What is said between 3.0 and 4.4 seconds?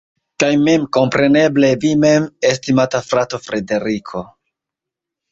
frato Frederiko.